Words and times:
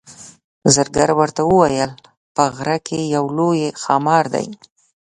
زرګر 0.73 1.09
ورته 1.19 1.41
وویل 1.45 1.91
په 2.35 2.43
غره 2.55 2.77
کې 2.87 2.99
یو 3.15 3.25
لوی 3.37 3.63
ښامار 3.81 4.25
دی. 4.33 4.47